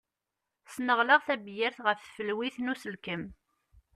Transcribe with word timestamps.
Sneɣleɣ 0.73 1.19
tabyirt 1.27 1.77
ɣef 1.85 1.99
tfelwit 2.01 2.57
n 2.59 2.71
uselkem. 2.73 3.23